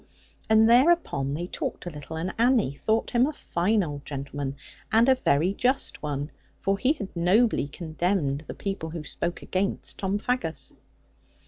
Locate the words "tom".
9.99-10.17